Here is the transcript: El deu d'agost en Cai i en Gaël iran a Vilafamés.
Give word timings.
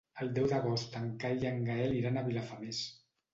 El 0.23 0.29
deu 0.37 0.45
d'agost 0.53 0.97
en 0.99 1.05
Cai 1.25 1.37
i 1.43 1.49
en 1.51 1.61
Gaël 1.67 1.93
iran 1.99 2.19
a 2.19 2.25
Vilafamés. 2.31 2.83